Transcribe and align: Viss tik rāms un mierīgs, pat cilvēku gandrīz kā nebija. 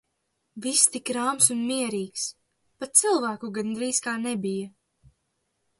Viss 0.65 0.85
tik 0.93 1.11
rāms 1.17 1.49
un 1.55 1.61
mierīgs, 1.67 2.23
pat 2.83 2.99
cilvēku 3.03 3.53
gandrīz 3.61 4.03
kā 4.09 4.19
nebija. 4.27 4.73